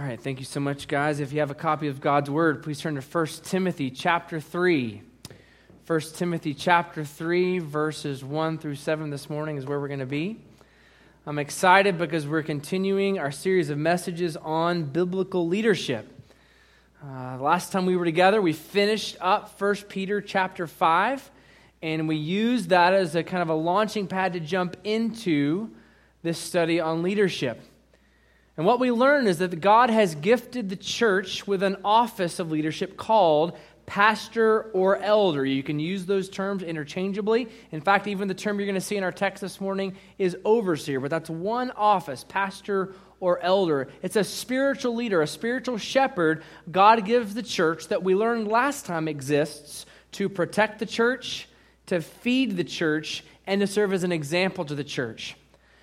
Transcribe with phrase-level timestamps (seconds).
[0.00, 1.20] All right, thank you so much, guys.
[1.20, 5.02] If you have a copy of God's Word, please turn to 1 Timothy chapter 3.
[5.86, 10.06] 1 Timothy chapter 3, verses 1 through 7 this morning is where we're going to
[10.06, 10.40] be.
[11.26, 16.10] I'm excited because we're continuing our series of messages on biblical leadership.
[17.04, 21.30] Uh, last time we were together, we finished up 1 Peter chapter 5,
[21.82, 25.70] and we used that as a kind of a launching pad to jump into
[26.22, 27.60] this study on leadership.
[28.56, 32.50] And what we learn is that God has gifted the church with an office of
[32.50, 35.44] leadership called pastor or elder.
[35.44, 37.48] You can use those terms interchangeably.
[37.72, 40.36] In fact, even the term you're going to see in our text this morning is
[40.44, 43.88] overseer, but that's one office, pastor or elder.
[44.02, 48.86] It's a spiritual leader, a spiritual shepherd God gives the church that we learned last
[48.86, 51.48] time exists to protect the church,
[51.86, 55.36] to feed the church, and to serve as an example to the church.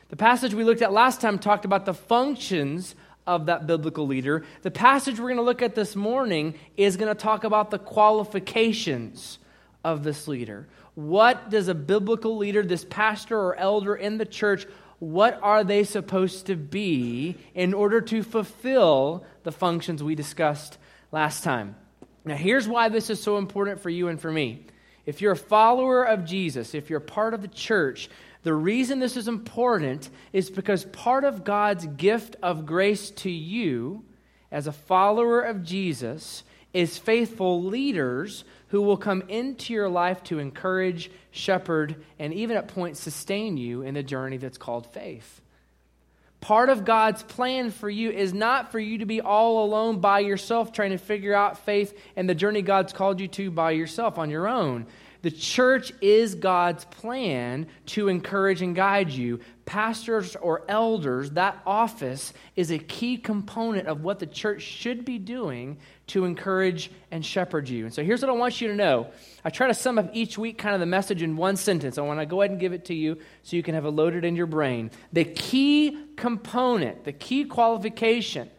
[0.10, 4.46] The passage we looked at last time talked about the functions of that biblical leader.
[4.62, 7.80] The passage we're going to look at this morning is going to talk about the
[7.80, 9.38] qualifications
[9.84, 10.68] of this leader.
[10.96, 14.66] What does a biblical leader, this pastor or elder in the church,
[15.00, 20.78] what are they supposed to be in order to fulfill the functions we discussed
[21.12, 21.76] last time?
[22.26, 24.66] Now, here's why this is so important for you and for me.
[25.06, 28.10] If you're a follower of Jesus, if you're part of the church,
[28.48, 34.06] the reason this is important is because part of God's gift of grace to you
[34.54, 40.40] as a follower of Jesus is faithful leaders who will come into your life to
[40.40, 45.42] encourage, shepherd, and even at points sustain you in the journey that's called faith.
[46.40, 50.20] Part of God's plan for you is not for you to be all alone by
[50.20, 54.18] yourself trying to figure out faith and the journey God's called you to by yourself
[54.18, 54.88] on your own.
[55.22, 59.40] The church is God's plan to encourage and guide you.
[59.66, 65.20] Pastors or elders, that office is a key component of what the church should be
[65.20, 65.78] doing
[66.08, 67.86] to encourage and shepherd you.
[67.86, 69.08] And so here's what I want you to know.
[69.44, 71.98] I try to sum up each week kind of the message in one sentence.
[71.98, 73.92] I want to go ahead and give it to you so you can have it
[73.92, 74.92] loaded in your brain.
[75.12, 78.50] The key component, the key qualification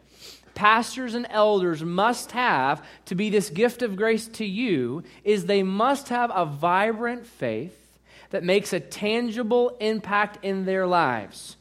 [0.55, 5.63] pastors and elders must have to be this gift of grace to you is they
[5.63, 7.75] must have a vibrant faith
[8.29, 11.55] that makes a tangible impact in their lives.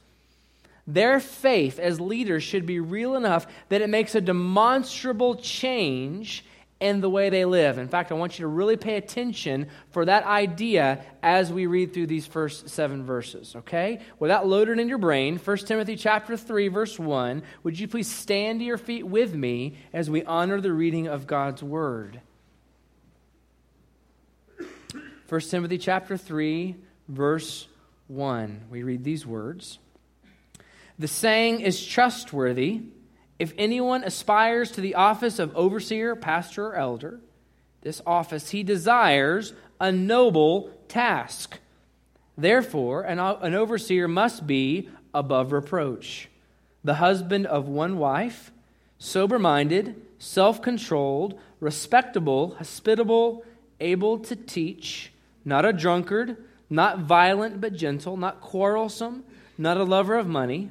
[0.86, 6.44] Their faith as leaders should be real enough that it makes a demonstrable change
[6.80, 7.78] and the way they live.
[7.78, 11.92] In fact, I want you to really pay attention for that idea as we read
[11.92, 14.00] through these first seven verses, okay?
[14.20, 18.08] With that loaded in your brain, 1 Timothy chapter 3 verse 1, would you please
[18.08, 22.20] stand to your feet with me as we honor the reading of God's word?
[25.28, 26.76] 1 Timothy chapter 3
[27.08, 27.66] verse
[28.06, 28.66] 1.
[28.70, 29.78] We read these words.
[30.98, 32.82] The saying is trustworthy
[33.38, 37.20] if anyone aspires to the office of overseer, pastor, or elder,
[37.82, 41.58] this office, he desires a noble task.
[42.36, 46.28] Therefore, an, an overseer must be above reproach,
[46.82, 48.50] the husband of one wife,
[48.98, 53.44] sober minded, self controlled, respectable, hospitable,
[53.78, 55.12] able to teach,
[55.44, 56.36] not a drunkard,
[56.68, 59.22] not violent but gentle, not quarrelsome,
[59.56, 60.70] not a lover of money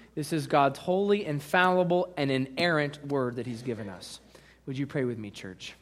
[0.15, 4.19] This is God's holy, infallible, and inerrant word that He's given us.
[4.65, 5.75] Would you pray with me, church?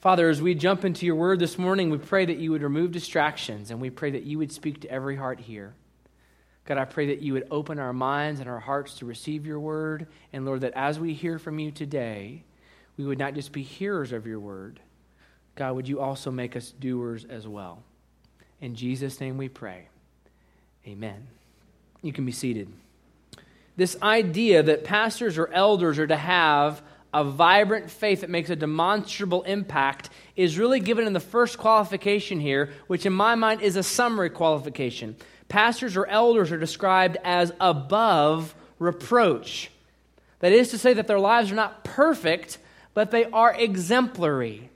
[0.00, 2.92] Father, as we jump into your word this morning, we pray that you would remove
[2.92, 5.74] distractions and we pray that you would speak to every heart here.
[6.66, 9.60] God, I pray that you would open our minds and our hearts to receive your
[9.60, 10.06] word.
[10.32, 12.44] And Lord, that as we hear from you today,
[12.96, 14.80] we would not just be hearers of your word.
[15.56, 17.82] God, would you also make us doers as well?
[18.60, 19.88] In Jesus' name we pray.
[20.86, 21.26] Amen.
[22.04, 22.68] You can be seated.
[23.76, 26.82] This idea that pastors or elders are to have
[27.14, 32.40] a vibrant faith that makes a demonstrable impact is really given in the first qualification
[32.40, 35.16] here, which in my mind is a summary qualification.
[35.48, 39.70] Pastors or elders are described as above reproach.
[40.40, 42.58] That is to say, that their lives are not perfect,
[42.92, 44.68] but they are exemplary.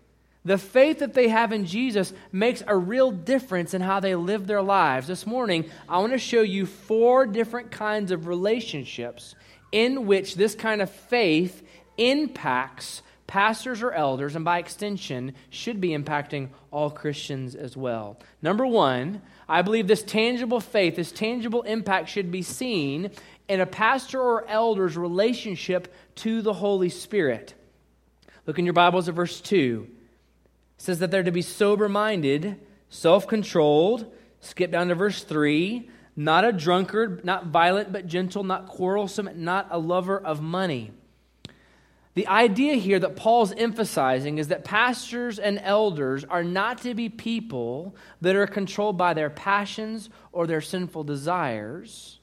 [0.48, 4.46] The faith that they have in Jesus makes a real difference in how they live
[4.46, 5.06] their lives.
[5.06, 9.34] This morning, I want to show you four different kinds of relationships
[9.72, 11.62] in which this kind of faith
[11.98, 18.18] impacts pastors or elders, and by extension, should be impacting all Christians as well.
[18.40, 23.10] Number one, I believe this tangible faith, this tangible impact should be seen
[23.48, 27.52] in a pastor or elder's relationship to the Holy Spirit.
[28.46, 29.96] Look in your Bibles at verse 2.
[30.78, 32.58] Says that they're to be sober minded,
[32.88, 34.10] self controlled.
[34.40, 35.90] Skip down to verse 3.
[36.16, 40.92] Not a drunkard, not violent but gentle, not quarrelsome, not a lover of money.
[42.14, 47.08] The idea here that Paul's emphasizing is that pastors and elders are not to be
[47.08, 52.18] people that are controlled by their passions or their sinful desires.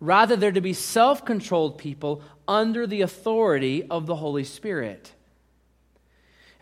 [0.00, 5.12] Rather, they're to be self controlled people under the authority of the Holy Spirit.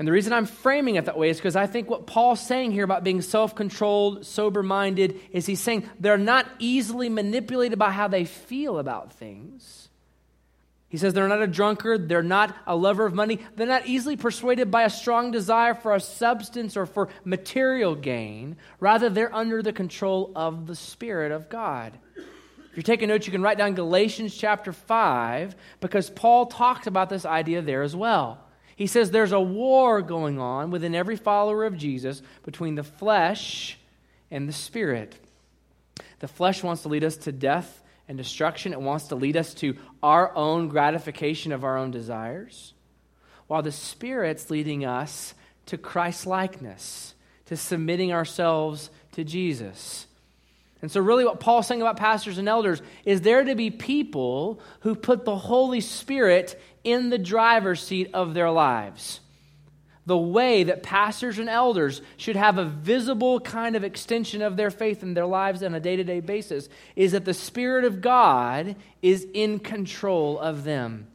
[0.03, 2.73] And the reason I'm framing it that way is because I think what Paul's saying
[2.73, 7.93] here about being self controlled, sober minded, is he's saying they're not easily manipulated by
[7.93, 9.91] how they feel about things.
[10.89, 14.17] He says they're not a drunkard, they're not a lover of money, they're not easily
[14.17, 18.57] persuaded by a strong desire for a substance or for material gain.
[18.81, 21.97] Rather, they're under the control of the Spirit of God.
[22.17, 27.09] If you're taking notes, you can write down Galatians chapter 5 because Paul talks about
[27.09, 28.41] this idea there as well.
[28.77, 33.79] He says there's a war going on within every follower of Jesus between the flesh
[34.31, 35.15] and the spirit.
[36.21, 38.73] The flesh wants to lead us to death and destruction.
[38.73, 42.75] It wants to lead us to our own gratification of our own desires,
[43.47, 45.35] while the Spirit's leading us
[45.67, 47.15] to Christ likeness,
[47.47, 50.07] to submitting ourselves to Jesus.
[50.83, 54.61] And so, really, what Paul's saying about pastors and elders is there to be people
[54.81, 59.21] who put the Holy Spirit in the driver's seat of their lives
[60.07, 64.71] the way that pastors and elders should have a visible kind of extension of their
[64.71, 68.01] faith in their lives on a day to day basis is that the Spirit of
[68.01, 71.07] God is in control of them.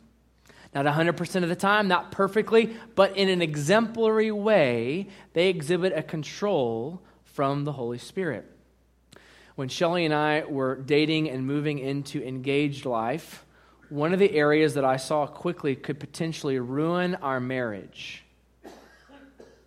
[0.74, 6.04] Not 100% of the time, not perfectly, but in an exemplary way, they exhibit a
[6.04, 8.57] control from the Holy Spirit.
[9.58, 13.44] When Shelly and I were dating and moving into engaged life,
[13.90, 18.24] one of the areas that I saw quickly could potentially ruin our marriage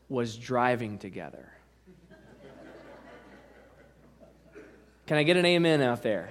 [0.09, 1.51] was driving together.
[5.09, 6.31] Can I get an amen out there?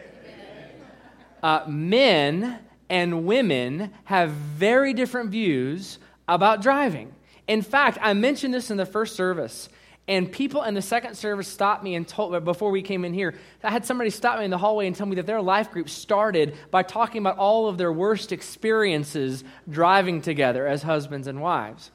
[1.43, 2.59] Uh, men
[2.89, 7.13] and women have very different views about driving.
[7.45, 9.67] In fact, I mentioned this in the first service,
[10.09, 13.35] and people in the second service stopped me and told before we came in here.
[13.63, 15.87] I had somebody stop me in the hallway and tell me that their life group
[15.87, 21.91] started by talking about all of their worst experiences driving together as husbands and wives.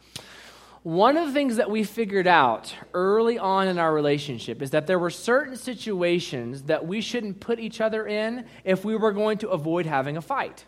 [0.85, 4.87] One of the things that we figured out early on in our relationship is that
[4.87, 9.39] there were certain situations that we shouldn't put each other in if we were going
[9.39, 10.65] to avoid having a fight.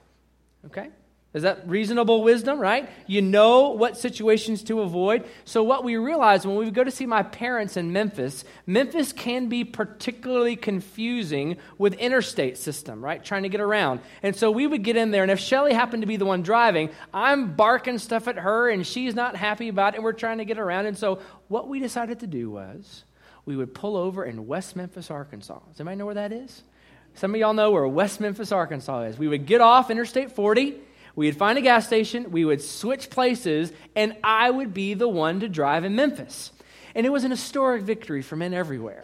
[0.65, 0.89] Okay?
[1.37, 2.89] Is that reasonable wisdom, right?
[3.07, 5.29] You know what situations to avoid.
[5.45, 9.51] So, what we realized when we go to see my parents in Memphis, Memphis can
[9.51, 13.23] be particularly confusing with interstate system, right?
[13.23, 14.01] Trying to get around.
[14.23, 16.41] And so we would get in there, and if Shelly happened to be the one
[16.41, 20.39] driving, I'm barking stuff at her, and she's not happy about it, and we're trying
[20.39, 20.87] to get around.
[20.87, 21.19] And so,
[21.49, 23.05] what we decided to do was
[23.45, 25.59] we would pull over in West Memphis, Arkansas.
[25.69, 26.63] Does anybody know where that is?
[27.13, 29.19] Some of y'all know where West Memphis, Arkansas is.
[29.19, 30.86] We would get off Interstate 40
[31.17, 35.41] We'd find a gas station, we would switch places, and I would be the one
[35.41, 36.53] to drive in Memphis.
[36.95, 39.03] And it was an historic victory for men everywhere.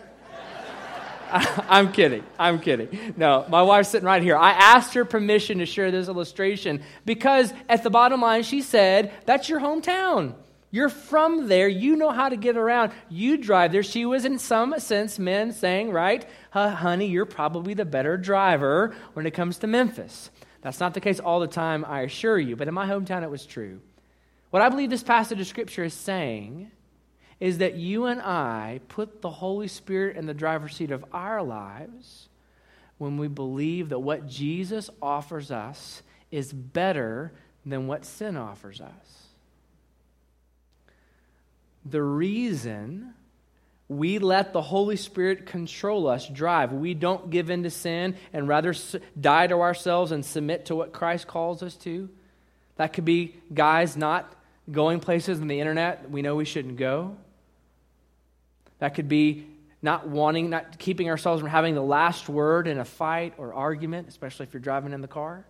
[1.33, 2.23] I'm kidding.
[2.39, 3.15] I'm kidding.
[3.17, 4.37] No, my wife's sitting right here.
[4.37, 9.11] I asked her permission to share this illustration because at the bottom line, she said,
[9.25, 10.35] That's your hometown.
[10.71, 11.69] You're from there.
[11.69, 12.93] You know how to get around.
[13.09, 13.83] You drive there.
[13.83, 19.25] She was, in some sense, men saying, Right, honey, you're probably the better driver when
[19.25, 20.31] it comes to Memphis.
[20.63, 23.31] That's not the case all the time, I assure you, but in my hometown it
[23.31, 23.81] was true.
[24.51, 26.71] What I believe this passage of Scripture is saying
[27.41, 31.43] is that you and I put the Holy Spirit in the driver's seat of our
[31.43, 32.29] lives
[32.99, 37.33] when we believe that what Jesus offers us is better
[37.67, 39.27] than what sin offers us.
[41.85, 43.15] The reason
[43.97, 46.73] we let the Holy Spirit control us, drive.
[46.73, 48.75] We don't give in to sin and rather
[49.21, 52.09] die to ourselves and submit to what Christ calls us to.
[52.77, 54.35] That could be guys not
[54.71, 57.17] going places on the internet we know we shouldn't go.
[58.79, 59.47] That could be
[59.81, 64.09] not wanting, not keeping ourselves from having the last word in a fight or argument,
[64.09, 65.45] especially if you're driving in the car.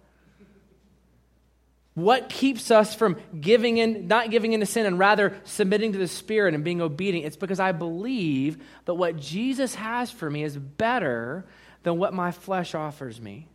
[1.94, 5.98] What keeps us from giving in, not giving in to sin and rather submitting to
[5.98, 7.26] the Spirit and being obedient?
[7.26, 11.44] It's because I believe that what Jesus has for me is better
[11.82, 13.48] than what my flesh offers me.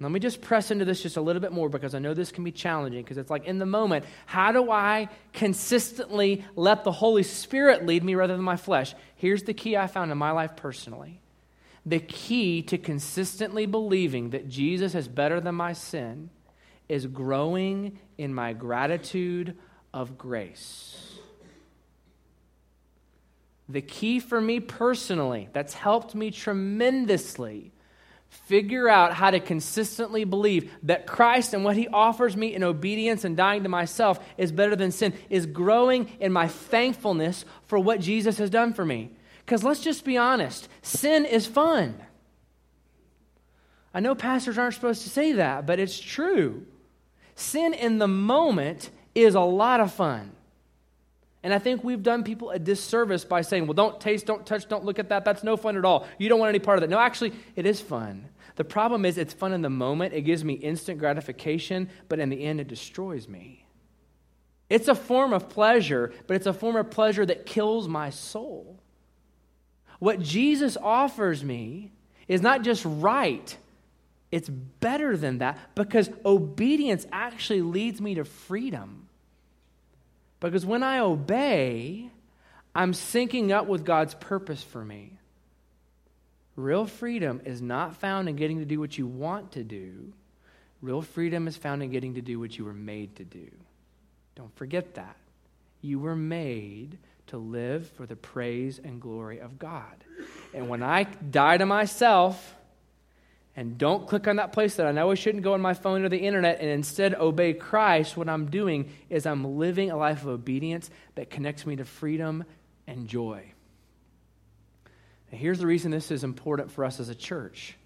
[0.00, 2.32] Let me just press into this just a little bit more because I know this
[2.32, 6.92] can be challenging because it's like in the moment, how do I consistently let the
[6.92, 8.94] Holy Spirit lead me rather than my flesh?
[9.16, 11.20] Here's the key I found in my life personally.
[11.86, 16.30] The key to consistently believing that Jesus is better than my sin
[16.88, 19.56] is growing in my gratitude
[19.92, 21.18] of grace.
[23.68, 27.72] The key for me personally, that's helped me tremendously
[28.28, 33.24] figure out how to consistently believe that Christ and what he offers me in obedience
[33.24, 38.00] and dying to myself is better than sin, is growing in my thankfulness for what
[38.00, 39.12] Jesus has done for me.
[39.44, 41.94] Because let's just be honest sin is fun.
[43.94, 46.66] I know pastors aren't supposed to say that, but it's true.
[47.34, 50.32] Sin in the moment is a lot of fun.
[51.42, 54.66] And I think we've done people a disservice by saying, well, don't taste, don't touch,
[54.66, 55.26] don't look at that.
[55.26, 56.06] That's no fun at all.
[56.18, 56.88] You don't want any part of that.
[56.88, 58.28] No, actually, it is fun.
[58.56, 60.14] The problem is it's fun in the moment.
[60.14, 63.66] It gives me instant gratification, but in the end, it destroys me.
[64.70, 68.80] It's a form of pleasure, but it's a form of pleasure that kills my soul.
[69.98, 71.92] What Jesus offers me
[72.26, 73.56] is not just right,
[74.34, 79.08] it's better than that because obedience actually leads me to freedom.
[80.40, 82.10] Because when I obey,
[82.74, 85.12] I'm syncing up with God's purpose for me.
[86.56, 90.12] Real freedom is not found in getting to do what you want to do.
[90.82, 93.52] Real freedom is found in getting to do what you were made to do.
[94.34, 95.16] Don't forget that.
[95.80, 96.98] You were made
[97.28, 100.02] to live for the praise and glory of God.
[100.52, 102.56] And when I die to myself
[103.56, 106.04] and don't click on that place that I know I shouldn't go on my phone
[106.04, 110.22] or the internet and instead obey Christ, what I'm doing is I'm living a life
[110.22, 112.44] of obedience that connects me to freedom
[112.86, 113.52] and joy.
[115.30, 117.76] Here's the reason this is important for us as a church.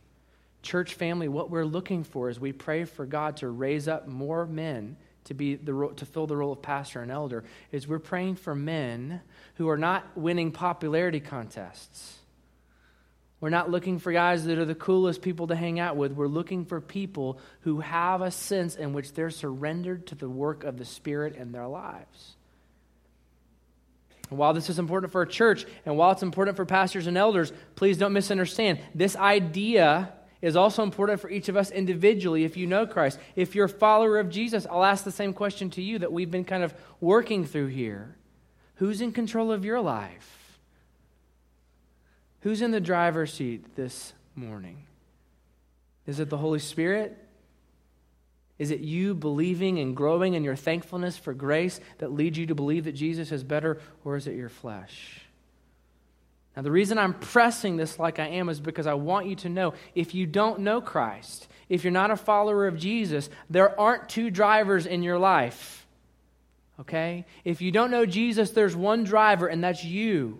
[0.62, 4.44] Church family, what we're looking for is we pray for God to raise up more
[4.46, 8.36] men to be the to fill the role of pastor and elder is we're praying
[8.36, 9.20] for men
[9.56, 12.17] who are not winning popularity contests.
[13.40, 16.12] We're not looking for guys that are the coolest people to hang out with.
[16.12, 20.64] We're looking for people who have a sense in which they're surrendered to the work
[20.64, 22.36] of the Spirit in their lives.
[24.30, 27.16] And while this is important for a church, and while it's important for pastors and
[27.16, 28.80] elders, please don't misunderstand.
[28.94, 33.18] This idea is also important for each of us individually if you know Christ.
[33.36, 36.30] If you're a follower of Jesus, I'll ask the same question to you that we've
[36.30, 38.16] been kind of working through here
[38.78, 40.37] Who's in control of your life?
[42.48, 44.78] Who's in the driver's seat this morning?
[46.06, 47.14] Is it the Holy Spirit?
[48.58, 52.54] Is it you believing and growing in your thankfulness for grace that leads you to
[52.54, 55.20] believe that Jesus is better, or is it your flesh?
[56.56, 59.50] Now, the reason I'm pressing this like I am is because I want you to
[59.50, 64.08] know if you don't know Christ, if you're not a follower of Jesus, there aren't
[64.08, 65.86] two drivers in your life.
[66.80, 67.26] Okay?
[67.44, 70.38] If you don't know Jesus, there's one driver, and that's you.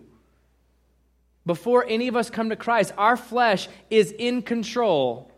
[1.49, 5.31] Before any of us come to Christ, our flesh is in control.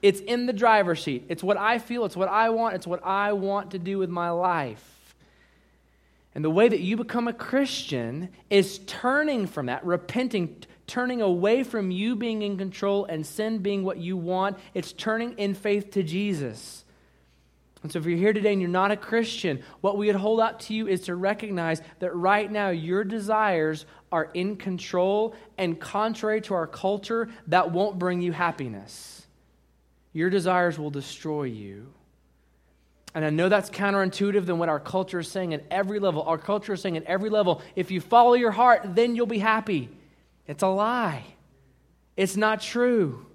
[0.00, 1.24] It's in the driver's seat.
[1.28, 4.08] It's what I feel, it's what I want, it's what I want to do with
[4.08, 5.16] my life.
[6.36, 11.64] And the way that you become a Christian is turning from that, repenting, turning away
[11.64, 14.58] from you being in control and sin being what you want.
[14.72, 16.84] It's turning in faith to Jesus.
[17.82, 20.40] And so, if you're here today and you're not a Christian, what we would hold
[20.40, 25.78] out to you is to recognize that right now your desires are in control and
[25.78, 29.26] contrary to our culture, that won't bring you happiness.
[30.12, 31.92] Your desires will destroy you.
[33.14, 36.22] And I know that's counterintuitive than what our culture is saying at every level.
[36.22, 39.38] Our culture is saying at every level if you follow your heart, then you'll be
[39.38, 39.88] happy.
[40.46, 41.24] It's a lie.
[42.16, 43.26] It's not true.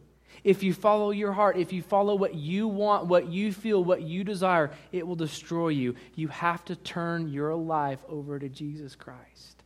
[0.44, 4.02] If you follow your heart, if you follow what you want, what you feel, what
[4.02, 5.96] you desire, it will destroy you.
[6.16, 9.61] You have to turn your life over to Jesus Christ.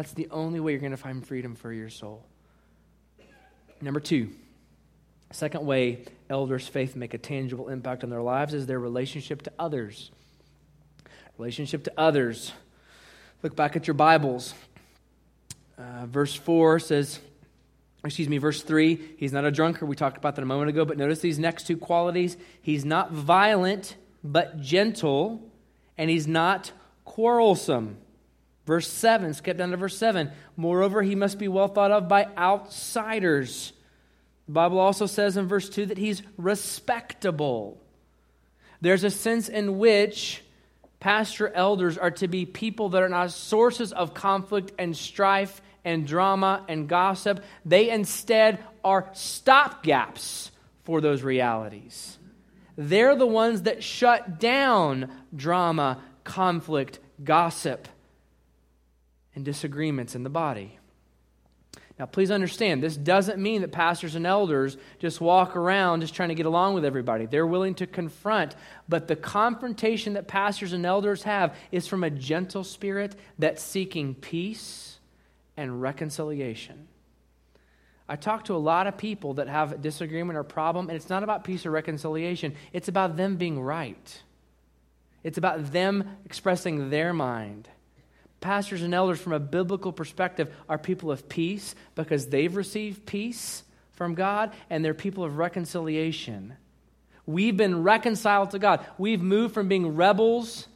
[0.00, 2.24] That's the only way you're going to find freedom for your soul.
[3.82, 4.30] Number two,
[5.30, 9.52] Second way elders' faith make a tangible impact on their lives is their relationship to
[9.58, 10.10] others.
[11.36, 12.50] Relationship to others.
[13.42, 14.54] Look back at your Bibles.
[15.76, 17.20] Uh, verse 4 says,
[18.02, 19.86] excuse me, verse 3, he's not a drunkard.
[19.86, 22.38] We talked about that a moment ago, but notice these next two qualities.
[22.62, 25.52] He's not violent, but gentle,
[25.98, 26.72] and he's not
[27.04, 27.98] quarrelsome.
[28.70, 30.30] Verse 7, skip down to verse 7.
[30.56, 33.72] Moreover, he must be well thought of by outsiders
[34.50, 37.80] the Bible also says in verse 2 that he's respectable.
[38.80, 40.42] There's a sense in which
[40.98, 46.04] pastor elders are to be people that are not sources of conflict and strife and
[46.04, 47.44] drama and gossip.
[47.64, 50.50] They instead are stopgaps
[50.82, 52.18] for those realities.
[52.76, 57.86] They're the ones that shut down drama, conflict, gossip,
[59.40, 60.78] and disagreements in the body.
[61.98, 66.28] Now, please understand, this doesn't mean that pastors and elders just walk around just trying
[66.28, 67.24] to get along with everybody.
[67.24, 68.54] They're willing to confront,
[68.86, 74.14] but the confrontation that pastors and elders have is from a gentle spirit that's seeking
[74.14, 74.98] peace
[75.56, 76.88] and reconciliation.
[78.08, 81.08] I talk to a lot of people that have a disagreement or problem, and it's
[81.08, 84.22] not about peace or reconciliation, it's about them being right.
[85.22, 87.68] It's about them expressing their mind.
[88.40, 93.62] Pastors and elders, from a biblical perspective, are people of peace because they've received peace
[93.92, 96.54] from God and they're people of reconciliation.
[97.26, 98.84] We've been reconciled to God.
[98.96, 100.66] We've moved from being rebels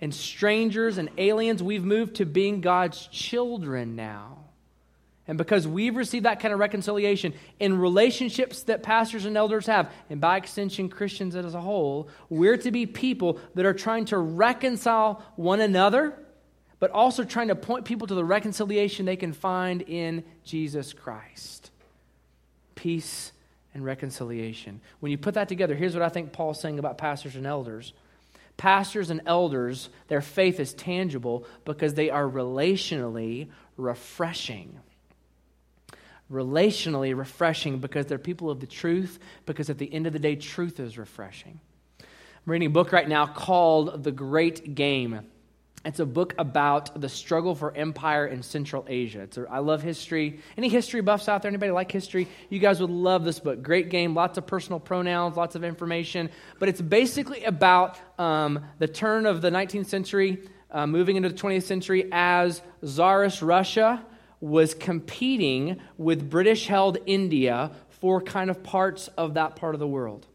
[0.00, 4.38] and strangers and aliens, we've moved to being God's children now.
[5.28, 9.92] And because we've received that kind of reconciliation in relationships that pastors and elders have,
[10.10, 14.18] and by extension, Christians as a whole, we're to be people that are trying to
[14.18, 16.18] reconcile one another
[16.82, 21.70] but also trying to point people to the reconciliation they can find in Jesus Christ.
[22.74, 23.30] Peace
[23.72, 24.80] and reconciliation.
[24.98, 27.92] When you put that together, here's what I think Paul's saying about pastors and elders.
[28.56, 33.46] Pastors and elders, their faith is tangible because they are relationally
[33.76, 34.80] refreshing.
[36.32, 40.34] Relationally refreshing because they're people of the truth, because at the end of the day,
[40.34, 41.60] truth is refreshing.
[42.00, 42.06] I'm
[42.50, 45.20] reading a book right now called The Great Game.
[45.84, 49.28] It's a book about the struggle for empire in Central Asia.
[49.36, 50.38] A, I love history.
[50.56, 51.48] Any history buffs out there?
[51.48, 52.28] Anybody like history?
[52.50, 53.62] You guys would love this book.
[53.62, 56.30] Great game, lots of personal pronouns, lots of information.
[56.60, 60.38] But it's basically about um, the turn of the 19th century,
[60.70, 64.04] uh, moving into the 20th century, as Tsarist Russia
[64.40, 69.86] was competing with British held India for kind of parts of that part of the
[69.86, 70.26] world.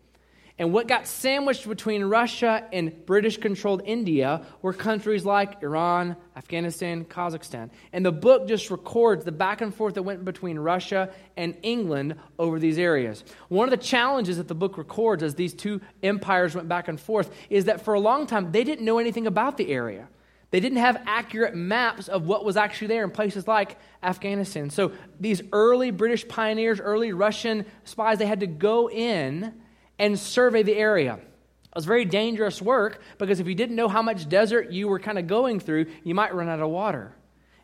[0.60, 7.06] And what got sandwiched between Russia and British controlled India were countries like Iran, Afghanistan,
[7.06, 7.70] Kazakhstan.
[7.94, 12.16] And the book just records the back and forth that went between Russia and England
[12.40, 13.24] over these areas.
[13.50, 17.00] One of the challenges that the book records as these two empires went back and
[17.00, 20.08] forth is that for a long time they didn't know anything about the area.
[20.50, 24.72] They didn't have accurate maps of what was actually there in places like Afghanistan.
[24.72, 29.54] So these early British pioneers, early Russian spies, they had to go in
[30.00, 31.16] and survey the area.
[31.16, 35.00] It was very dangerous work because if you didn't know how much desert you were
[35.00, 37.14] kind of going through, you might run out of water.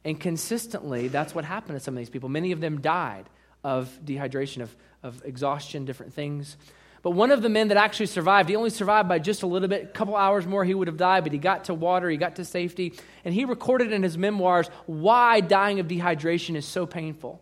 [0.05, 2.29] And consistently, that's what happened to some of these people.
[2.29, 3.29] Many of them died
[3.63, 6.57] of dehydration, of, of exhaustion, different things.
[7.01, 9.67] But one of the men that actually survived, he only survived by just a little
[9.67, 12.15] bit, a couple hours more, he would have died, but he got to water, he
[12.17, 12.93] got to safety.
[13.25, 17.41] And he recorded in his memoirs why dying of dehydration is so painful.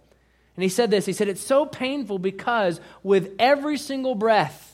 [0.56, 4.71] And he said this he said, It's so painful because with every single breath,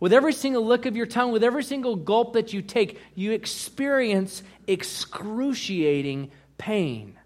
[0.00, 3.32] with every single lick of your tongue, with every single gulp that you take, you
[3.32, 7.18] experience excruciating pain.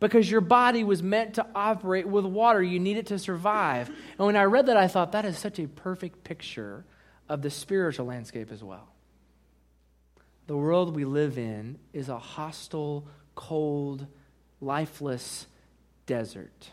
[0.00, 2.60] Because your body was meant to operate with water.
[2.60, 3.88] You need it to survive.
[3.88, 6.84] And when I read that, I thought that is such a perfect picture
[7.28, 8.88] of the spiritual landscape as well.
[10.48, 14.06] The world we live in is a hostile, cold,
[14.60, 15.46] lifeless
[16.06, 16.70] desert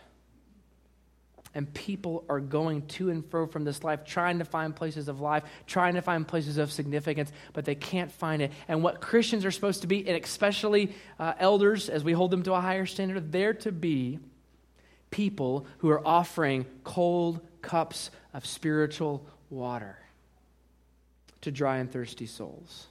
[1.55, 5.19] and people are going to and fro from this life, trying to find places of
[5.19, 8.51] life, trying to find places of significance, but they can't find it.
[8.67, 12.43] And what Christians are supposed to be, and especially uh, elders, as we hold them
[12.43, 14.19] to a higher standard, they're to be
[15.11, 19.97] people who are offering cold cups of spiritual water
[21.41, 22.87] to dry and thirsty souls.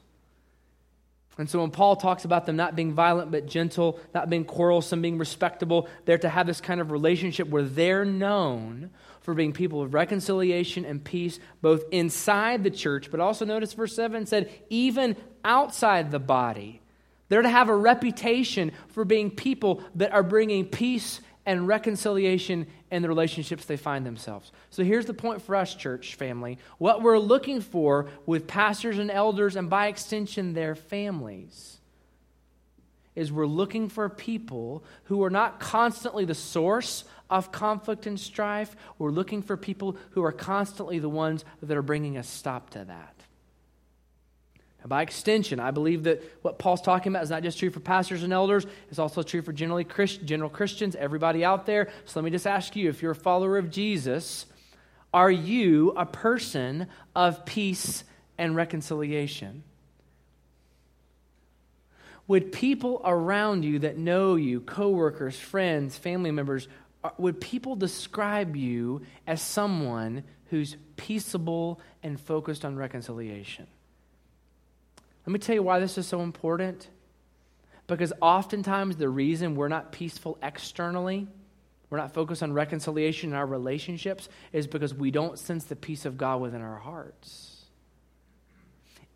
[1.39, 5.01] And so when Paul talks about them not being violent but gentle, not being quarrelsome,
[5.01, 9.81] being respectable, they're to have this kind of relationship where they're known for being people
[9.81, 15.17] of reconciliation and peace, both inside the church, but also notice verse 7 said, even
[15.45, 16.81] outside the body.
[17.29, 23.01] They're to have a reputation for being people that are bringing peace and reconciliation in
[23.01, 24.53] the relationships they find themselves.
[24.69, 26.59] So here's the point for us, church family.
[26.77, 31.79] What we're looking for with pastors and elders, and by extension, their families,
[33.17, 38.77] is we're looking for people who are not constantly the source of conflict and strife.
[38.99, 42.85] We're looking for people who are constantly the ones that are bringing a stop to
[42.85, 43.18] that.
[44.81, 47.81] And by extension, I believe that what Paul's talking about is not just true for
[47.81, 51.89] pastors and elders, it's also true for generally Christ, general Christians, everybody out there.
[52.05, 54.47] So let me just ask you if you're a follower of Jesus,
[55.13, 56.87] are you a person
[57.17, 58.05] of peace
[58.37, 59.65] and reconciliation?
[62.29, 66.69] Would people around you that know you, coworkers, friends, family members,
[67.17, 73.67] would people describe you as someone who's peaceable and focused on reconciliation?
[75.29, 76.89] Let me tell you why this is so important.
[77.87, 81.29] Because oftentimes the reason we're not peaceful externally,
[81.91, 86.07] we're not focused on reconciliation in our relationships, is because we don't sense the peace
[86.07, 87.59] of God within our hearts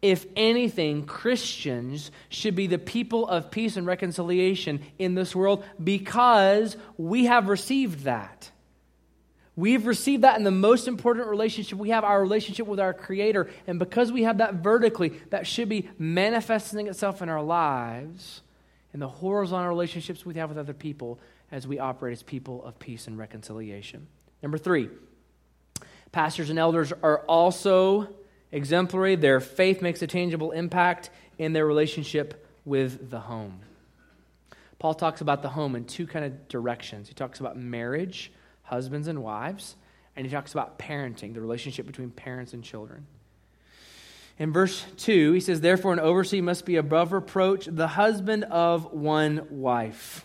[0.03, 6.77] if anything, Christians should be the people of peace and reconciliation in this world because
[6.99, 8.51] we have received that.
[9.55, 13.51] We've received that in the most important relationship we have, our relationship with our Creator.
[13.67, 18.41] And because we have that vertically, that should be manifesting itself in our lives
[18.95, 21.19] in the horizontal relationships we have with other people
[21.51, 24.07] as we operate as people of peace and reconciliation.
[24.43, 24.89] Number three,
[26.13, 28.09] pastors and elders are also
[28.53, 29.17] exemplary.
[29.17, 33.61] Their faith makes a tangible impact in their relationship with the home.
[34.79, 37.09] Paul talks about the home in two kind of directions.
[37.09, 38.33] He talks about marriage,
[38.73, 39.77] husbands and wives,
[40.17, 43.07] and he talks about parenting, the relationship between parents and children.
[44.39, 48.93] In verse 2, he says, Therefore, an overseer must be above reproach, the husband of
[48.95, 50.25] one wife.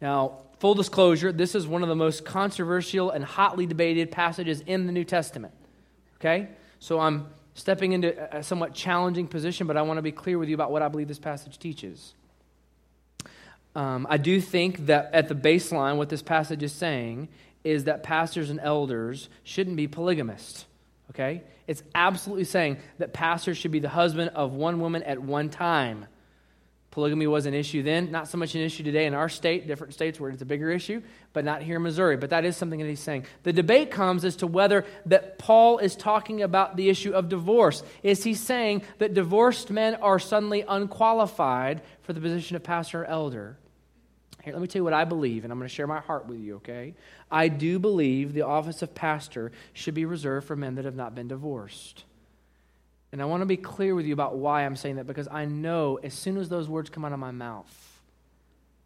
[0.00, 4.86] Now, full disclosure, this is one of the most controversial and hotly debated passages in
[4.86, 5.52] the New Testament.
[6.16, 6.48] Okay?
[6.78, 10.48] So I'm stepping into a somewhat challenging position, but I want to be clear with
[10.48, 12.14] you about what I believe this passage teaches.
[13.74, 17.28] Um, I do think that at the baseline, what this passage is saying
[17.62, 20.66] is that pastors and elders shouldn't be polygamists.
[21.10, 21.42] Okay?
[21.66, 26.06] It's absolutely saying that pastors should be the husband of one woman at one time.
[26.90, 29.94] Polygamy was an issue then, not so much an issue today in our state, different
[29.94, 31.00] states where it's a bigger issue,
[31.32, 32.16] but not here in Missouri.
[32.16, 33.26] But that is something that he's saying.
[33.44, 37.84] The debate comes as to whether that Paul is talking about the issue of divorce.
[38.02, 43.06] Is he saying that divorced men are suddenly unqualified for the position of pastor or
[43.06, 43.56] elder?
[44.42, 46.26] Here, let me tell you what I believe, and I'm going to share my heart
[46.26, 46.94] with you, okay?
[47.30, 51.14] I do believe the office of pastor should be reserved for men that have not
[51.14, 52.04] been divorced.
[53.12, 55.44] And I want to be clear with you about why I'm saying that because I
[55.44, 58.00] know as soon as those words come out of my mouth,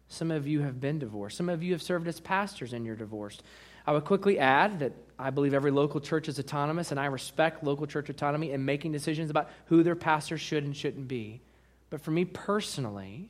[0.07, 1.37] some of you have been divorced.
[1.37, 3.43] Some of you have served as pastors and you're divorced.
[3.87, 7.63] I would quickly add that I believe every local church is autonomous and I respect
[7.63, 11.41] local church autonomy in making decisions about who their pastor should and shouldn't be.
[11.89, 13.29] But for me personally,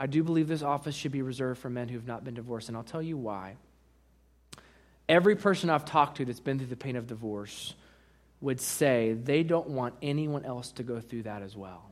[0.00, 2.68] I do believe this office should be reserved for men who have not been divorced,
[2.68, 3.56] and I'll tell you why.
[5.10, 7.74] Every person I've talked to that's been through the pain of divorce
[8.40, 11.90] would say they don't want anyone else to go through that as well.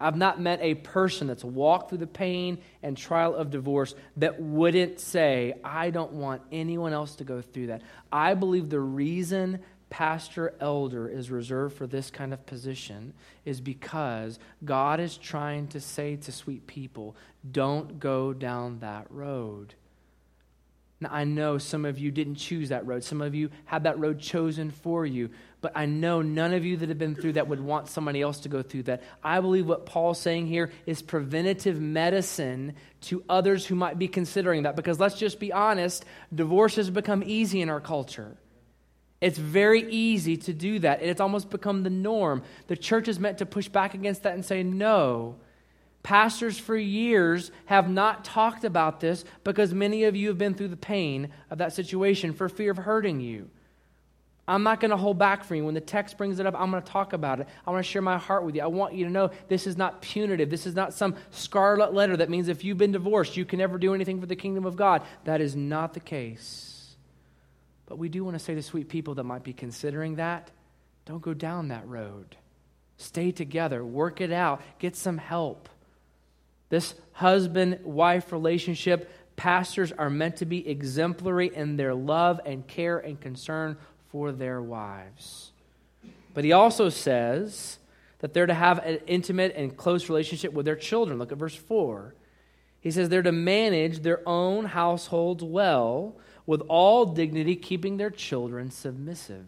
[0.00, 4.40] I've not met a person that's walked through the pain and trial of divorce that
[4.40, 7.82] wouldn't say, I don't want anyone else to go through that.
[8.10, 9.60] I believe the reason
[9.92, 13.12] pastor elder is reserved for this kind of position
[13.44, 17.14] is because God is trying to say to sweet people,
[17.48, 19.74] don't go down that road.
[20.98, 23.04] Now, I know some of you didn't choose that road.
[23.04, 25.28] Some of you had that road chosen for you.
[25.60, 28.40] But I know none of you that have been through that would want somebody else
[28.40, 29.02] to go through that.
[29.22, 34.62] I believe what Paul's saying here is preventative medicine to others who might be considering
[34.62, 34.74] that.
[34.74, 38.38] Because let's just be honest, divorce has become easy in our culture.
[39.22, 42.42] It's very easy to do that, and it's almost become the norm.
[42.66, 45.36] The church is meant to push back against that and say, no.
[46.02, 50.68] Pastors for years have not talked about this because many of you have been through
[50.68, 53.48] the pain of that situation for fear of hurting you.
[54.48, 55.64] I'm not going to hold back from you.
[55.66, 57.46] When the text brings it up, I'm going to talk about it.
[57.64, 58.62] I want to share my heart with you.
[58.62, 60.50] I want you to know this is not punitive.
[60.50, 63.78] This is not some scarlet letter that means if you've been divorced, you can never
[63.78, 65.02] do anything for the kingdom of God.
[65.22, 66.71] That is not the case.
[67.92, 70.50] But we do want to say to sweet people that might be considering that
[71.04, 72.36] don't go down that road.
[72.96, 75.68] Stay together, work it out, get some help.
[76.70, 82.98] This husband wife relationship, pastors are meant to be exemplary in their love and care
[82.98, 83.76] and concern
[84.10, 85.52] for their wives.
[86.32, 87.78] But he also says
[88.20, 91.18] that they're to have an intimate and close relationship with their children.
[91.18, 92.14] Look at verse 4.
[92.80, 98.70] He says they're to manage their own households well, with all dignity, keeping their children
[98.70, 99.46] submissive.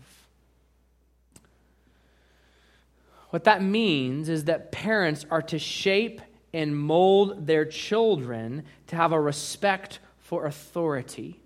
[3.31, 6.21] What that means is that parents are to shape
[6.53, 11.41] and mold their children to have a respect for authority.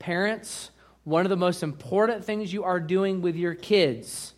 [0.00, 0.70] Parents,
[1.04, 4.34] one of the most important things you are doing with your kids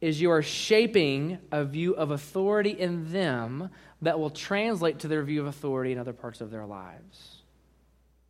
[0.00, 3.70] is you are shaping a view of authority in them
[4.02, 7.42] that will translate to their view of authority in other parts of their lives.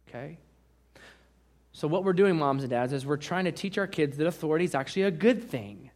[0.09, 0.39] Okay?
[1.77, 4.27] So, what we're doing, moms and dads, is we're trying to teach our kids that
[4.27, 5.91] authority is actually a good thing.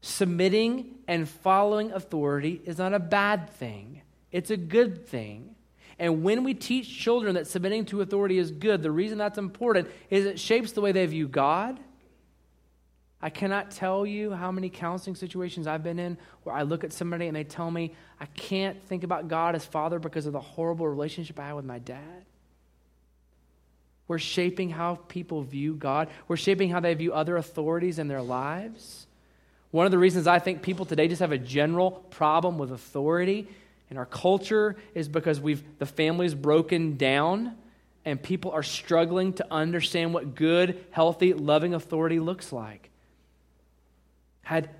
[0.00, 4.00] Submitting and following authority is not a bad thing,
[4.32, 5.54] it's a good thing.
[5.98, 9.86] And when we teach children that submitting to authority is good, the reason that's important
[10.08, 11.78] is it shapes the way they view God.
[13.20, 16.94] I cannot tell you how many counseling situations I've been in where I look at
[16.94, 20.40] somebody and they tell me, I can't think about God as Father because of the
[20.40, 22.24] horrible relationship I had with my dad.
[24.10, 28.20] We're shaping how people view God, we're shaping how they view other authorities in their
[28.20, 29.06] lives.
[29.70, 33.46] One of the reasons I think people today just have a general problem with authority
[33.88, 37.54] in our culture is because we've the family's broken down
[38.04, 42.90] and people are struggling to understand what good, healthy, loving authority looks like.
[44.42, 44.70] Had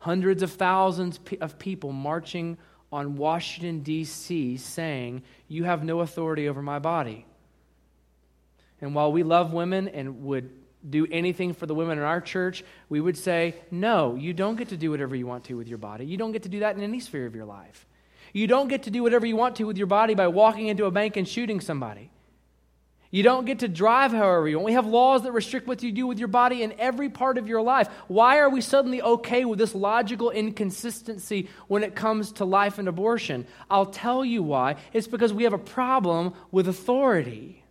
[0.00, 2.58] hundreds of thousands of people marching
[2.90, 7.26] on Washington, D.C., saying, You have no authority over my body.
[8.82, 10.50] And while we love women and would
[10.88, 14.70] do anything for the women in our church, we would say, no, you don't get
[14.70, 16.04] to do whatever you want to with your body.
[16.04, 17.86] You don't get to do that in any sphere of your life.
[18.32, 20.86] You don't get to do whatever you want to with your body by walking into
[20.86, 22.10] a bank and shooting somebody.
[23.12, 24.64] You don't get to drive however you want.
[24.64, 27.46] We have laws that restrict what you do with your body in every part of
[27.46, 27.88] your life.
[28.08, 32.88] Why are we suddenly okay with this logical inconsistency when it comes to life and
[32.88, 33.46] abortion?
[33.70, 34.76] I'll tell you why.
[34.94, 37.61] It's because we have a problem with authority.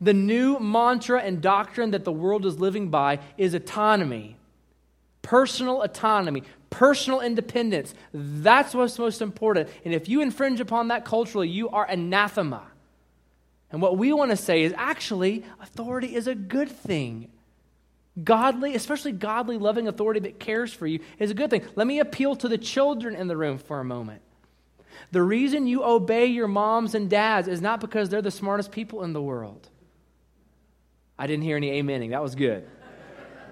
[0.00, 4.36] The new mantra and doctrine that the world is living by is autonomy,
[5.22, 7.94] personal autonomy, personal independence.
[8.12, 9.68] That's what's most important.
[9.84, 12.62] And if you infringe upon that culturally, you are anathema.
[13.70, 17.30] And what we want to say is actually, authority is a good thing.
[18.22, 21.64] Godly, especially godly, loving authority that cares for you, is a good thing.
[21.76, 24.22] Let me appeal to the children in the room for a moment.
[25.12, 29.02] The reason you obey your moms and dads is not because they're the smartest people
[29.04, 29.68] in the world.
[31.18, 32.10] I didn't hear any amening.
[32.10, 32.68] That was good.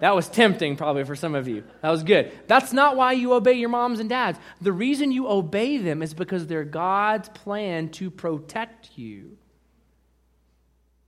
[0.01, 1.65] That was tempting, probably, for some of you.
[1.81, 2.31] That was good.
[2.47, 4.39] That's not why you obey your moms and dads.
[4.61, 9.39] The reason you obey them is because they're God's plan to protect you.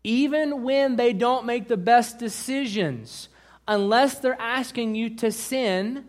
[0.05, 3.29] Even when they don't make the best decisions,
[3.67, 6.07] unless they're asking you to sin,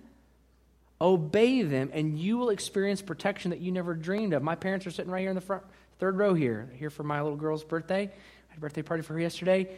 [1.02, 4.44] obey them and you will experience protection that you never dreamed of.
[4.44, 5.64] My parents are sitting right here in the front,
[5.98, 8.04] third row here, here for my little girl's birthday.
[8.04, 9.70] I had a birthday party for her yesterday.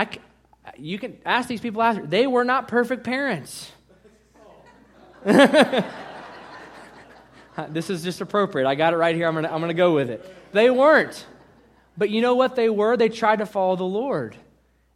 [0.00, 0.08] I,
[0.78, 2.06] you can ask these people after.
[2.06, 3.70] They were not perfect parents.
[5.24, 5.84] this
[7.90, 8.66] is just appropriate.
[8.66, 9.28] I got it right here.
[9.28, 10.24] I'm going to I'm to go with it.
[10.52, 11.26] They weren't.
[11.98, 12.96] But you know what they were?
[12.96, 14.36] They tried to follow the Lord.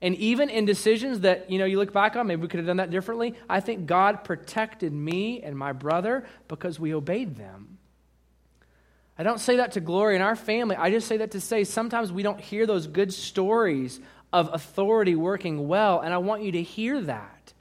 [0.01, 2.67] And even in decisions that, you know, you look back on, maybe we could have
[2.67, 3.35] done that differently.
[3.49, 7.79] I think God protected me and my brother because we obeyed them.
[9.19, 10.77] I don't say that to glory in our family.
[10.77, 14.01] I just say that to say sometimes we don't hear those good stories
[14.35, 17.53] of authority working well, and I want you to hear that.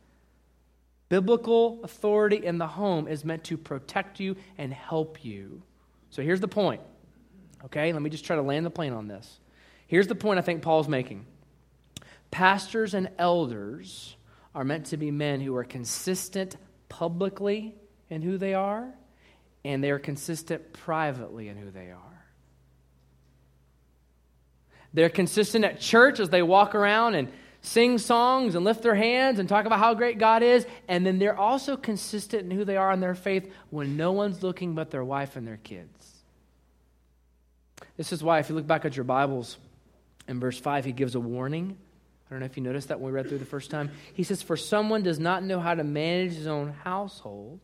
[1.07, 5.61] Biblical authority in the home is meant to protect you and help you.
[6.09, 6.81] So here's the point.
[7.65, 9.39] Okay, let me just try to land the plane on this.
[9.85, 11.27] Here's the point I think Paul's making
[12.31, 14.15] pastors and elders
[14.55, 16.57] are meant to be men who are consistent
[16.89, 17.75] publicly
[18.09, 18.91] in who they are,
[19.63, 22.12] and they are consistent privately in who they are.
[24.93, 27.29] They're consistent at church as they walk around and
[27.61, 30.67] sing songs and lift their hands and talk about how great God is.
[30.87, 34.43] And then they're also consistent in who they are in their faith when no one's
[34.43, 35.89] looking but their wife and their kids.
[37.97, 39.57] This is why, if you look back at your Bibles,
[40.27, 41.77] in verse 5, he gives a warning.
[42.27, 43.91] I don't know if you noticed that when we read through the first time.
[44.13, 47.59] He says, For someone does not know how to manage his own household,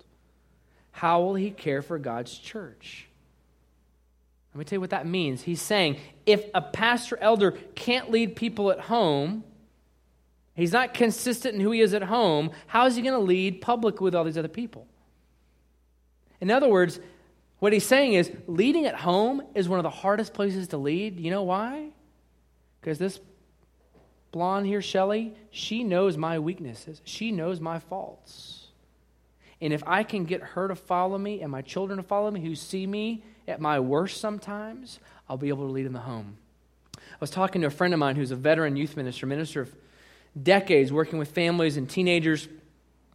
[0.91, 3.08] how will he care for God's church?
[4.53, 5.43] Let me tell you what that means.
[5.43, 9.43] He's saying if a pastor elder can't lead people at home,
[10.55, 13.61] he's not consistent in who he is at home, how is he going to lead
[13.61, 14.87] public with all these other people?
[16.41, 16.99] In other words,
[17.59, 21.19] what he's saying is leading at home is one of the hardest places to lead.
[21.19, 21.89] You know why?
[22.79, 23.19] Because this
[24.31, 28.68] blonde here, Shelly, she knows my weaknesses, she knows my faults.
[29.61, 32.41] And if I can get her to follow me and my children to follow me
[32.41, 36.37] who see me at my worst sometimes, I'll be able to lead in the home.
[36.95, 39.75] I was talking to a friend of mine who's a veteran youth minister, minister of
[40.41, 42.47] decades working with families and teenagers.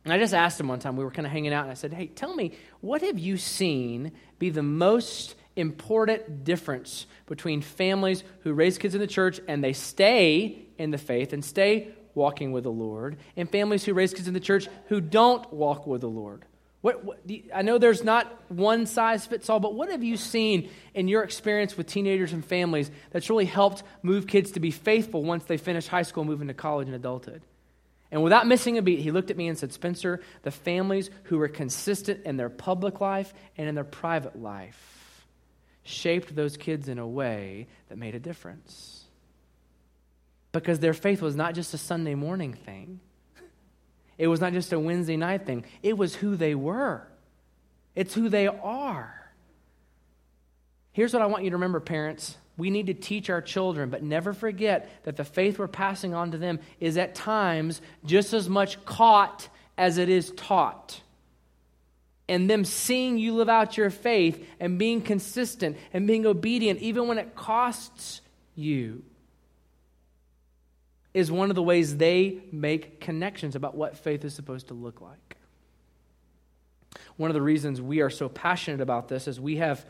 [0.05, 1.75] And I just asked him one time, we were kind of hanging out, and I
[1.75, 8.25] said, Hey, tell me, what have you seen be the most important difference between families
[8.41, 12.53] who raise kids in the church and they stay in the faith and stay walking
[12.53, 16.01] with the Lord, and families who raise kids in the church who don't walk with
[16.01, 16.45] the Lord?
[16.81, 17.21] What, what,
[17.55, 21.23] I know there's not one size fits all, but what have you seen in your
[21.23, 25.57] experience with teenagers and families that's really helped move kids to be faithful once they
[25.57, 27.41] finish high school move into college and adulthood?
[28.11, 31.39] And without missing a beat, he looked at me and said, Spencer, the families who
[31.39, 35.27] were consistent in their public life and in their private life
[35.85, 39.04] shaped those kids in a way that made a difference.
[40.55, 43.01] Because their faith was not just a Sunday morning thing,
[44.17, 47.07] it was not just a Wednesday night thing, it was who they were.
[47.97, 49.33] It's who they are.
[50.93, 52.37] Here's what I want you to remember, parents.
[52.57, 56.31] We need to teach our children, but never forget that the faith we're passing on
[56.31, 61.01] to them is at times just as much caught as it is taught.
[62.29, 67.09] And them seeing you live out your faith and being consistent and being obedient, even
[67.09, 68.21] when it costs
[68.55, 69.03] you,
[71.15, 75.01] is one of the ways they make connections about what faith is supposed to look
[75.01, 75.37] like.
[77.17, 79.87] One of the reasons we are so passionate about this is we have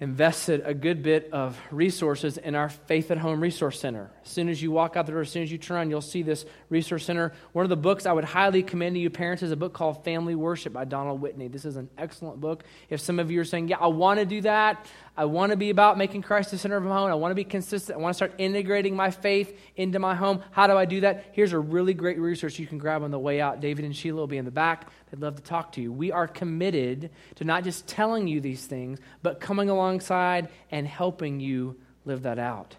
[0.00, 4.10] invested a good bit of resources in our Faith at Home Resource Center.
[4.24, 6.22] As soon as you walk out the door, as soon as you turn you'll see
[6.22, 7.32] this resource center.
[7.52, 10.02] One of the books I would highly commend to you parents is a book called
[10.04, 11.46] Family Worship by Donald Whitney.
[11.46, 12.64] This is an excellent book.
[12.90, 14.84] If some of you are saying, Yeah, I want to do that,
[15.16, 17.36] I want to be about making Christ the center of my home, I want to
[17.36, 20.86] be consistent, I want to start integrating my faith into my home, how do I
[20.86, 21.26] do that?
[21.32, 23.60] Here's a really great resource you can grab on the way out.
[23.60, 24.88] David and Sheila will be in the back.
[25.10, 25.92] They'd love to talk to you.
[25.92, 31.38] We are committed to not just telling you these things, but coming alongside and helping
[31.38, 32.74] you live that out.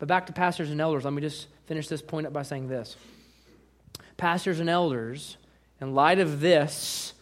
[0.00, 2.68] But back to pastors and elders, let me just finish this point up by saying
[2.68, 2.96] this.
[4.16, 5.36] Pastors and elders,
[5.80, 7.12] in light of this,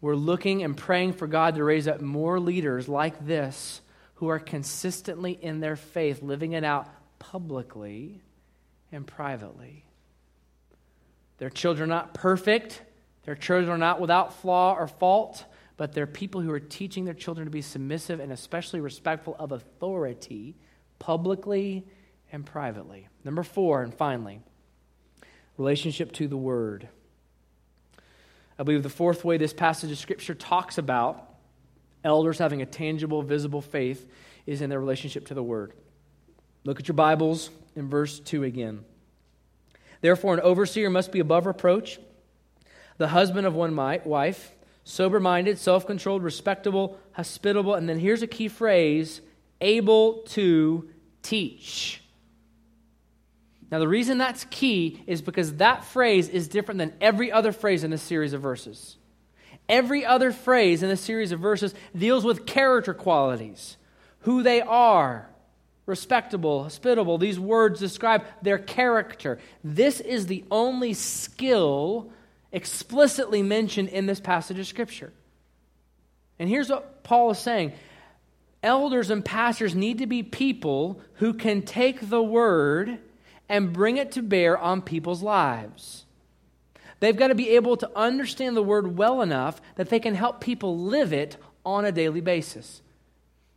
[0.00, 3.80] we're looking and praying for God to raise up more leaders like this
[4.14, 8.20] who are consistently in their faith, living it out publicly
[8.92, 9.84] and privately.
[11.38, 12.82] Their children are not perfect,
[13.24, 15.44] their children are not without flaw or fault,
[15.76, 19.52] but they're people who are teaching their children to be submissive and especially respectful of
[19.52, 20.56] authority
[20.98, 21.86] publicly
[22.32, 23.08] and privately.
[23.24, 24.40] Number four, and finally,
[25.56, 26.88] relationship to the Word.
[28.58, 31.24] I believe the fourth way this passage of Scripture talks about
[32.02, 34.10] elders having a tangible, visible faith
[34.46, 35.72] is in their relationship to the Word.
[36.64, 38.84] Look at your Bibles in verse 2 again.
[40.00, 41.98] Therefore, an overseer must be above reproach,
[42.98, 44.52] the husband of one wife,
[44.84, 49.20] sober minded, self controlled, respectable, hospitable, and then here's a key phrase
[49.60, 50.88] able to
[51.22, 52.02] teach.
[53.70, 57.84] Now, the reason that's key is because that phrase is different than every other phrase
[57.84, 58.96] in this series of verses.
[59.68, 63.76] Every other phrase in this series of verses deals with character qualities,
[64.20, 65.28] who they are,
[65.84, 67.18] respectable, hospitable.
[67.18, 69.38] These words describe their character.
[69.62, 72.10] This is the only skill
[72.52, 75.12] explicitly mentioned in this passage of Scripture.
[76.38, 77.72] And here's what Paul is saying
[78.62, 82.98] elders and pastors need to be people who can take the word
[83.48, 86.04] and bring it to bear on people's lives.
[87.00, 90.40] They've got to be able to understand the word well enough that they can help
[90.40, 92.82] people live it on a daily basis.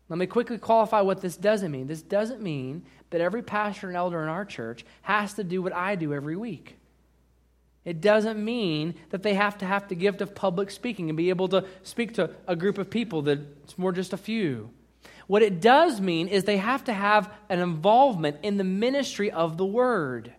[0.09, 1.87] Let me quickly qualify what this doesn't mean.
[1.87, 5.73] This doesn't mean that every pastor and elder in our church has to do what
[5.73, 6.77] I do every week.
[7.83, 11.29] It doesn't mean that they have to have the gift of public speaking and be
[11.29, 14.69] able to speak to a group of people that's more just a few.
[15.31, 19.55] What it does mean is they have to have an involvement in the ministry of
[19.55, 20.33] the word.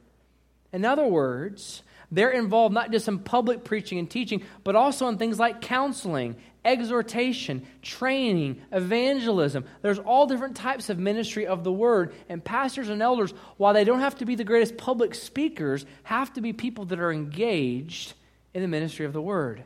[0.71, 5.17] In other words, they're involved not just in public preaching and teaching, but also in
[5.17, 9.65] things like counseling, exhortation, training, evangelism.
[9.81, 12.13] There's all different types of ministry of the word.
[12.29, 16.35] And pastors and elders, while they don't have to be the greatest public speakers, have
[16.35, 18.13] to be people that are engaged
[18.53, 19.65] in the ministry of the word.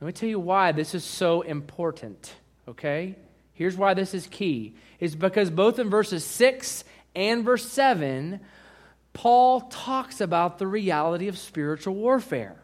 [0.00, 2.34] Let me tell you why this is so important,
[2.66, 3.14] okay?
[3.58, 4.76] Here's why this is key.
[5.00, 6.84] Is because both in verses 6
[7.16, 8.38] and verse 7,
[9.12, 12.54] Paul talks about the reality of spiritual warfare.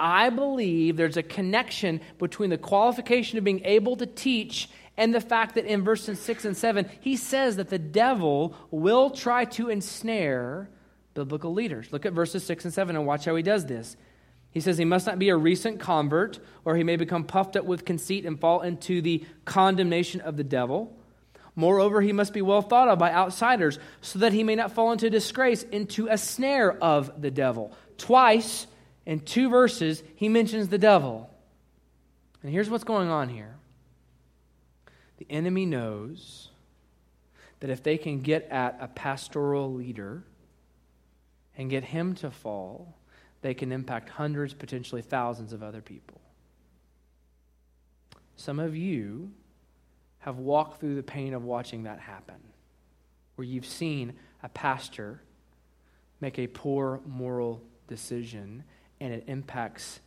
[0.00, 5.20] I believe there's a connection between the qualification of being able to teach and the
[5.20, 9.68] fact that in verses 6 and 7, he says that the devil will try to
[9.68, 10.70] ensnare
[11.12, 11.92] biblical leaders.
[11.92, 13.98] Look at verses 6 and 7 and watch how he does this.
[14.50, 17.64] He says he must not be a recent convert, or he may become puffed up
[17.64, 20.96] with conceit and fall into the condemnation of the devil.
[21.54, 24.92] Moreover, he must be well thought of by outsiders, so that he may not fall
[24.92, 27.72] into disgrace, into a snare of the devil.
[27.98, 28.66] Twice
[29.04, 31.30] in two verses, he mentions the devil.
[32.42, 33.56] And here's what's going on here
[35.16, 36.50] the enemy knows
[37.60, 40.22] that if they can get at a pastoral leader
[41.56, 42.97] and get him to fall,
[43.40, 46.20] they can impact hundreds, potentially thousands of other people.
[48.36, 49.30] Some of you
[50.20, 52.36] have walked through the pain of watching that happen,
[53.36, 55.20] where you've seen a pastor
[56.20, 58.64] make a poor moral decision,
[59.00, 60.00] and it impacts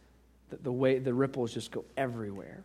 [0.49, 2.63] the, the way the ripples just go everywhere.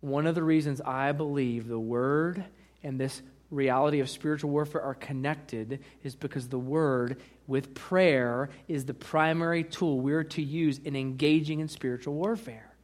[0.00, 2.44] One of the reasons I believe the Word
[2.82, 3.22] and this
[3.52, 9.62] reality of spiritual warfare are connected is because the Word, with prayer, is the primary
[9.62, 12.74] tool we're to use in engaging in spiritual warfare.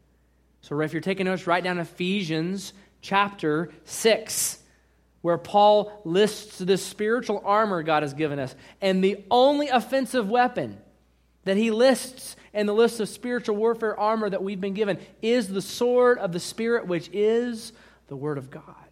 [0.60, 4.58] So, if you're taking notes, write down Ephesians chapter 6,
[5.22, 8.54] where Paul lists the spiritual armor God has given us.
[8.80, 10.78] And the only offensive weapon
[11.44, 15.48] that he lists in the list of spiritual warfare armor that we've been given is
[15.48, 17.72] the sword of the Spirit, which is
[18.08, 18.87] the Word of God.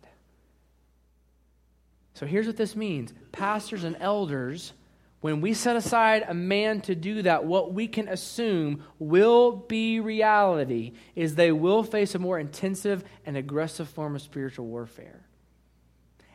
[2.17, 4.73] So here's what this means pastors and elders,
[5.21, 10.01] when we set aside a man to do that, what we can assume will be
[10.01, 15.27] reality is they will face a more intensive and aggressive form of spiritual warfare.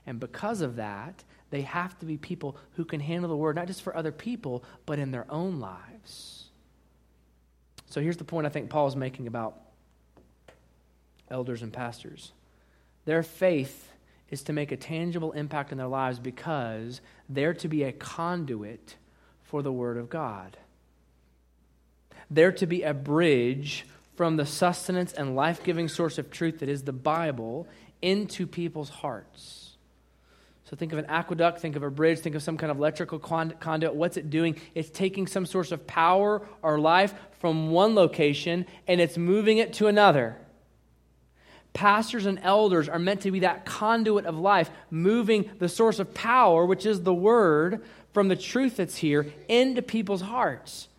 [0.05, 3.65] And because of that, they have to be people who can handle the word, not
[3.65, 6.49] just for other people, but in their own lives.
[7.87, 9.57] So here's the point I think Paul is making about
[11.31, 12.33] elders and pastors
[13.05, 13.90] their faith
[14.31, 18.95] is to make a tangible impact in their lives because they're to be a conduit
[19.43, 20.57] for the Word of God.
[22.31, 26.69] They're to be a bridge from the sustenance and life giving source of truth that
[26.69, 27.67] is the Bible
[28.01, 29.75] into people's hearts.
[30.63, 33.19] So think of an aqueduct, think of a bridge, think of some kind of electrical
[33.19, 33.93] conduit.
[33.93, 34.55] What's it doing?
[34.73, 39.73] It's taking some source of power or life from one location and it's moving it
[39.73, 40.37] to another.
[41.73, 46.13] Pastors and elders are meant to be that conduit of life, moving the source of
[46.13, 47.81] power, which is the word,
[48.13, 50.89] from the truth that's here into people's hearts.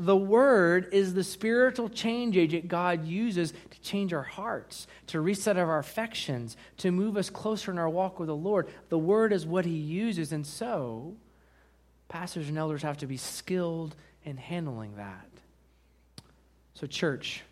[0.00, 5.56] The Word is the spiritual change agent God uses to change our hearts, to reset
[5.56, 8.68] our affections, to move us closer in our walk with the Lord.
[8.90, 11.16] The Word is what He uses, and so
[12.08, 15.28] pastors and elders have to be skilled in handling that.
[16.74, 17.42] So, church,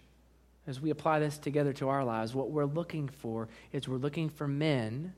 [0.66, 4.28] as we apply this together to our lives, what we're looking for is we're looking
[4.28, 5.14] for men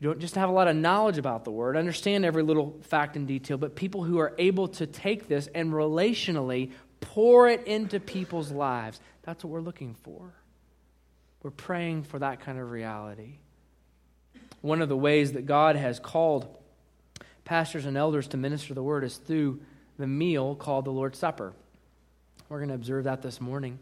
[0.00, 3.16] who don't just have a lot of knowledge about the word, understand every little fact
[3.16, 8.00] and detail, but people who are able to take this and relationally pour it into
[8.00, 9.00] people's lives.
[9.22, 10.32] That's what we're looking for.
[11.42, 13.38] We're praying for that kind of reality.
[14.62, 16.46] One of the ways that God has called
[17.44, 19.60] pastors and elders to minister the word is through
[19.98, 21.52] the meal called the Lord's Supper.
[22.48, 23.78] We're going to observe that this morning.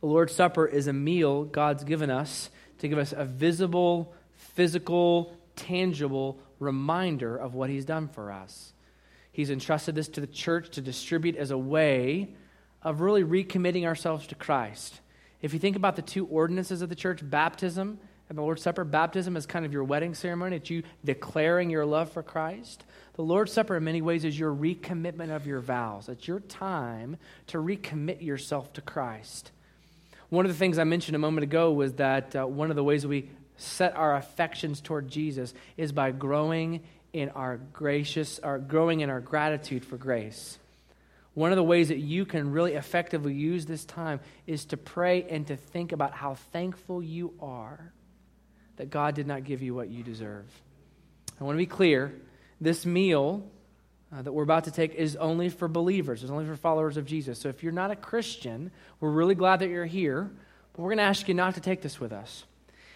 [0.00, 5.32] The Lord's Supper is a meal God's given us to give us a visible physical,
[5.56, 8.72] tangible reminder of what he's done for us.
[9.32, 12.34] He's entrusted this to the church to distribute as a way
[12.82, 15.00] of really recommitting ourselves to Christ.
[15.42, 18.84] If you think about the two ordinances of the church, baptism and the Lord's Supper,
[18.84, 20.56] baptism is kind of your wedding ceremony.
[20.56, 22.84] It's you declaring your love for Christ.
[23.14, 26.08] The Lord's Supper, in many ways, is your recommitment of your vows.
[26.08, 27.16] It's your time
[27.48, 29.52] to recommit yourself to Christ.
[30.28, 32.84] One of the things I mentioned a moment ago was that uh, one of the
[32.84, 39.00] ways we set our affections toward Jesus is by growing in our gracious, our growing
[39.00, 40.58] in our gratitude for grace.
[41.34, 45.24] One of the ways that you can really effectively use this time is to pray
[45.24, 47.92] and to think about how thankful you are
[48.76, 50.46] that God did not give you what you deserve.
[51.40, 52.14] I want to be clear
[52.60, 53.44] this meal
[54.12, 57.06] uh, that we're about to take is only for believers, it's only for followers of
[57.06, 57.38] Jesus.
[57.38, 60.30] So if you're not a Christian, we're really glad that you're here,
[60.72, 62.44] but we're going to ask you not to take this with us.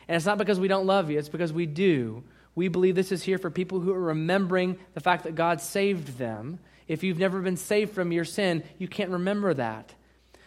[0.08, 2.22] And it's not because we don't love you, it's because we do.
[2.54, 6.18] We believe this is here for people who are remembering the fact that God saved
[6.18, 6.58] them.
[6.88, 9.94] If you've never been saved from your sin, you can't remember that.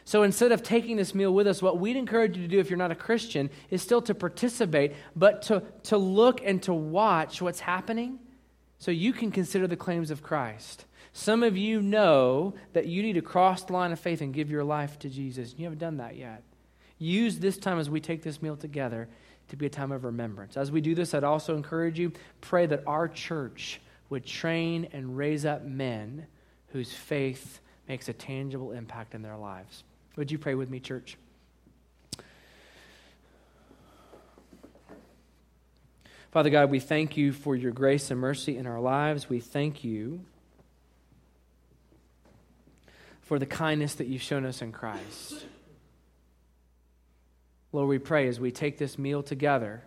[0.05, 2.69] So instead of taking this meal with us, what we'd encourage you to do if
[2.69, 7.41] you're not a Christian is still to participate, but to, to look and to watch
[7.41, 8.19] what's happening
[8.83, 10.83] so you can consider the claims of Christ.
[11.13, 14.51] Some of you know that you need to cross the line of faith and give
[14.51, 15.55] your life to Jesus.
[15.57, 16.43] You haven't done that yet.
[16.97, 19.07] Use this time as we take this meal together
[19.47, 20.57] to be a time of remembrance.
[20.57, 22.11] As we do this, I'd also encourage you
[22.41, 23.79] pray that our church
[24.09, 26.27] would train and raise up men
[26.73, 29.85] whose faith makes a tangible impact in their lives.
[30.17, 31.17] Would you pray with me, church?
[36.33, 39.29] Father God, we thank you for your grace and mercy in our lives.
[39.29, 40.21] We thank you
[43.21, 45.45] for the kindness that you've shown us in Christ.
[47.71, 49.83] Lord, we pray as we take this meal together,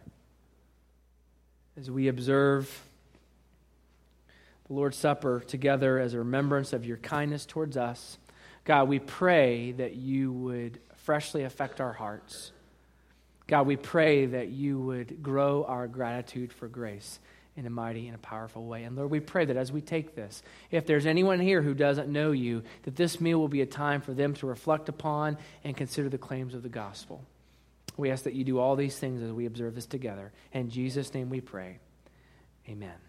[1.76, 2.80] as we observe
[4.68, 8.18] the Lord's Supper together as a remembrance of your kindness towards us,
[8.64, 12.52] God, we pray that you would freshly affect our hearts.
[13.46, 17.20] God, we pray that you would grow our gratitude for grace.
[17.56, 18.84] in a mighty and a powerful way.
[18.84, 22.08] And Lord, we pray that as we take this, if there's anyone here who doesn't
[22.08, 25.74] know you, that this meal will be a time for them to reflect upon and
[25.76, 27.24] consider the claims of the gospel.
[27.96, 30.32] We ask that you do all these things as we observe this together.
[30.52, 31.78] In Jesus' name we pray.
[32.68, 33.05] Amen.